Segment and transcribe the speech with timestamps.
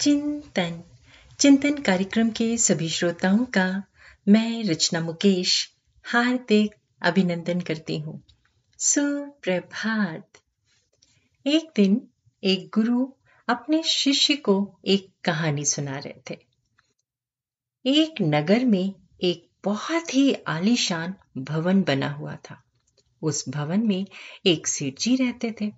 [0.00, 0.82] चिंतन।
[1.40, 3.82] चिंतन कार्यक्रम के सभी श्रोताओं का
[4.28, 5.72] मैं रचना मुकेश
[6.04, 8.22] हार्दिक अभिनंदन करती हूँ।
[8.78, 10.28] सुप्रभात।
[11.46, 12.08] एक दिन
[12.44, 13.12] एक गुरु
[13.48, 16.38] अपने शिष्य को एक कहानी सुना रहे थे।
[17.86, 22.62] एक नगर में एक बहुत ही आलीशान भवन बना हुआ था।
[23.22, 24.06] उस भवन में
[24.46, 25.72] एक सेठ जी रहते थे।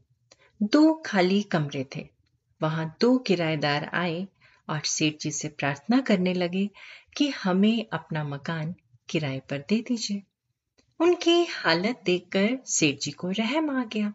[0.63, 2.22] दो खाली कमरे थे।
[2.63, 4.27] वहाँ दो किराएदार आए,
[4.69, 6.69] और सेठ जी से प्रार्थना करने लगे
[7.17, 8.75] कि हमें अपना मकान
[9.09, 10.23] किराए पर दे दीजिए।
[11.01, 14.13] उनकी हालत देखकर सेठ जी को रहम आ गया।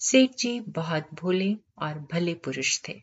[0.00, 3.00] सेठ जी बहुत भोले और भले पुरुष थे।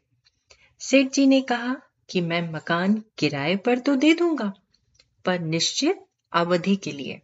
[0.80, 1.76] सेठ जी ने कहा
[2.10, 4.52] कि मैं मकान किराए पर तो दे दूँगा,
[5.26, 7.22] पर निश्चित अवधि के लिए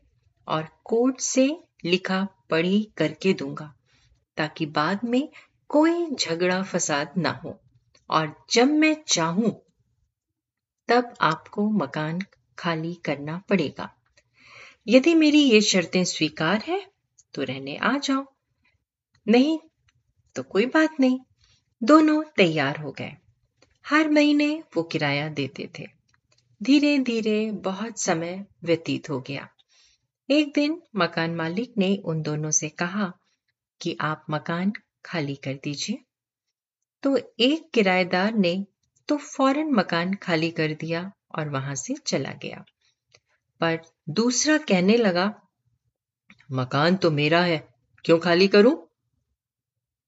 [0.48, 1.48] और कोर्ट से
[1.86, 3.74] लिखा पढ़ी करके दूँगा,
[4.38, 5.30] ताकि बाद में
[5.68, 7.60] कोई झगड़ा फसाद ना हो
[8.10, 9.62] और जब मैं चाहूँ,
[10.88, 12.22] तब आपको मकान
[12.60, 13.96] खाली करना पड़ेगा।
[14.88, 16.92] यदि मेरी ये शर्तें स्वीकार है
[17.34, 18.26] तो रहने आ जाओ।
[19.28, 19.60] नहीं
[20.36, 21.20] तो कोई बात नहीं।
[21.84, 23.12] दोनों तैयार हो गए।
[23.90, 25.88] हर महीने वो किराया देते थे।
[26.64, 29.50] धीरे धीरे बहुत समय व्यतीत हो गया।
[30.30, 33.14] एक दिन मकान मालिक ने उन दोनों से कहा
[33.82, 34.74] कि आप मकान
[35.06, 36.00] खाली कर दीजिए।
[37.04, 38.66] तो एक किराएदार ने
[39.08, 42.66] तो फ़ौरन मकान खाली कर दिया और वहाँ से चला गया।
[43.62, 45.42] पर दूसरा कहने लगा,
[46.52, 47.68] मकान तो मेरा है,
[48.06, 48.88] क्यों खाली करूँ?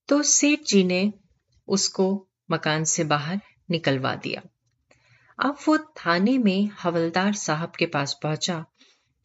[0.08, 1.14] तो सेठ जी ने
[1.68, 4.42] उसको मकान से बाहर निकलवा दिया।
[5.40, 8.66] अब वो थाने में हवलदार साहब के पास पहुँचा।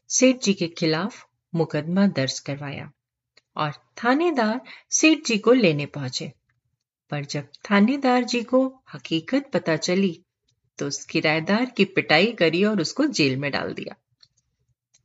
[0.08, 2.92] सेठ जी के खिलाफ मुकदमा दर्ज करवाया।
[3.56, 3.72] और
[4.04, 6.32] थानेदार सेठ जी को लेने पहुँचे।
[7.10, 10.20] पर जब थानेदार जी को हकीकत पता चली
[10.78, 13.94] तो उस किराएदार की पिटाई करी और उसको जेल में डाल दिया।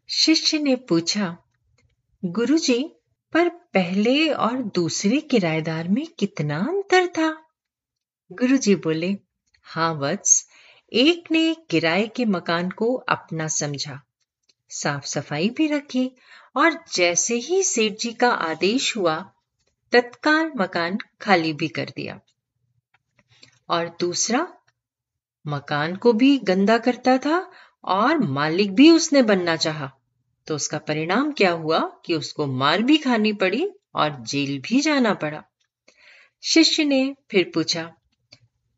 [0.10, 1.38] शिष्य ने पूछा,
[2.24, 2.84] गुरुजी,
[3.34, 7.30] पर पहले और दूसरे किराएदार में कितना अंतर था?
[8.32, 9.16] गुरुजी बोले
[9.66, 10.48] हाँ वत्स,
[10.94, 14.00] एक ने किराए के मकान को अपना समझा,
[14.72, 16.10] साफ़ सफ़ाई भी रखी
[16.58, 19.32] और जैसे ही सेठ जी का आदेश हुआ,
[19.92, 22.20] तत्काल मकान खाली भी कर दिया।
[23.70, 24.54] और दूसरा,
[25.48, 27.52] मकान को भी गंदा करता था
[27.84, 29.92] और मालिक भी उसने बनना चाहा।
[30.48, 35.14] तो उसका परिणाम क्या हुआ कि उसको मार भी खानी पड़ी और जेल भी जाना
[35.14, 35.44] पड़ा।
[36.44, 37.94] शिष्य ने फिर पूछा,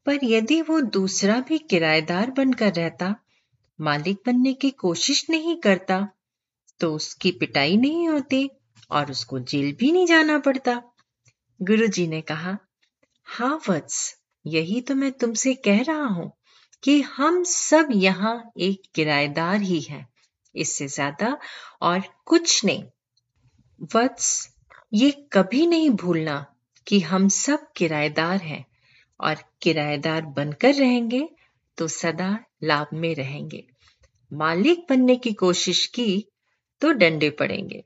[0.06, 3.16] पर यदि वो दूसरा भी किराएदार बनकर रहता,
[3.81, 6.07] मालिक बनने की कोशिश नहीं करता
[6.81, 8.50] तो उसकी पिटाई नहीं होती
[8.91, 10.81] और उसको जेल भी नहीं जाना पड़ता।
[11.59, 12.57] गुरुजी ने कहा
[13.28, 16.31] हाँ वत्स, यही तो मैं तुमसे कह रहा हूँ
[16.84, 20.07] कि हम सब यहाँ एक किराएदार ही हैं,
[20.56, 21.38] इससे ज़्यादा
[21.81, 22.84] और कुछ नहीं।
[23.95, 24.50] वत्स,
[24.94, 26.45] ये कभी नहीं भूलना
[26.88, 28.66] कि हम सब किराएदार हैं
[29.19, 31.28] और किराएदार बनकर रहेंगे
[31.78, 33.63] तो सदा लाभ में रहेंगे।
[34.31, 36.25] मालिक बनने की कोशिश की
[36.81, 37.84] तो डंडे पड़ेंगे।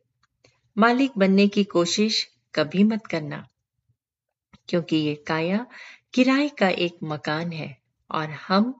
[0.78, 3.48] मालिक बनने की कोशिश कभी मत करना,
[4.70, 5.66] क्योंकि ये काया
[6.14, 7.78] किराए का एक मकान है
[8.10, 8.74] और हम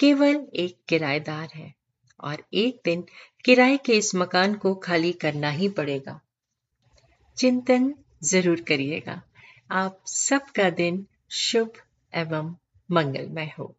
[0.00, 1.74] केवल एक किराएदार हैं
[2.20, 3.04] और एक दिन
[3.44, 6.20] किराए के इस मकान को खाली करना ही पड़ेगा।
[7.38, 9.20] चिंतन ज़रूर करिएगा।
[9.70, 11.72] आप सबका दिन शुभ
[12.12, 12.54] एवं
[12.90, 13.74] मंगलमय हो।